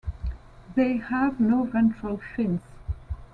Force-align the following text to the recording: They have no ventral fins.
They 0.73 0.97
have 0.97 1.39
no 1.39 1.63
ventral 1.63 2.19
fins. 2.35 2.61